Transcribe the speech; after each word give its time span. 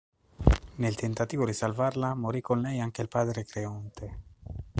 Nel 0.77 0.95
tentativo 0.95 1.45
di 1.45 1.53
salvarla 1.53 2.15
morì 2.15 2.41
con 2.41 2.59
lei 2.59 2.79
anche 2.79 3.03
il 3.03 3.07
padre 3.07 3.43
Creonte. 3.45 4.17